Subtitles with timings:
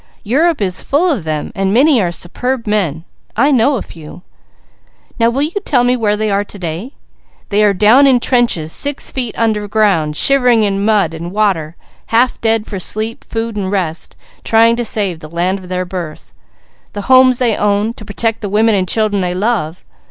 [0.23, 3.03] Europe is full of them, and many are superb men.
[3.37, 4.23] I know a few.
[5.19, 6.95] Now will you tell me where they are to day?
[7.49, 11.75] They are down in trenches six feet under ground, shivering in mud and water,
[12.07, 16.33] half dead for sleep, food, and rest, trying to save the land of their birth,
[16.93, 19.85] the homes they own, to protect the women and children they love.